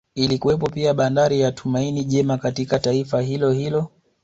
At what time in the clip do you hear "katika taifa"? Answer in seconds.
2.37-3.21